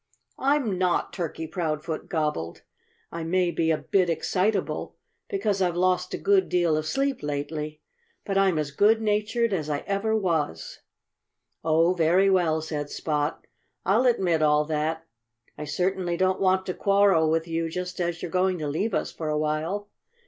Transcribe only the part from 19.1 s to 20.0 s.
for a while....